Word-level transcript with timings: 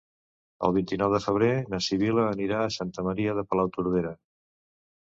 El 0.67 0.71
vint-i-nou 0.77 1.11
de 1.17 1.19
febrer 1.25 1.51
na 1.75 1.81
Sibil·la 1.89 2.27
anirà 2.31 2.65
a 2.65 2.73
Santa 2.79 3.07
Maria 3.11 3.39
de 3.43 3.47
Palautordera. 3.53 4.19